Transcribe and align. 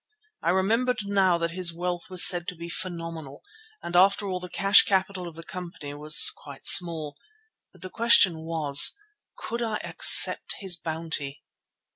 I 0.41 0.49
remembered 0.49 1.05
now 1.05 1.37
that 1.37 1.51
his 1.51 1.71
wealth 1.71 2.09
was 2.09 2.27
said 2.27 2.47
to 2.47 2.55
be 2.55 2.69
phenomenal 2.69 3.43
and 3.83 3.95
after 3.95 4.27
all 4.27 4.39
the 4.39 4.49
cash 4.49 4.81
capital 4.81 5.27
of 5.27 5.35
the 5.35 5.43
company 5.43 5.93
was 5.93 6.31
quite 6.35 6.65
small. 6.65 7.15
But 7.71 7.83
the 7.83 7.89
question 7.91 8.39
was—could 8.39 9.61
I 9.61 9.75
accept 9.83 10.55
his 10.57 10.75
bounty? 10.75 11.43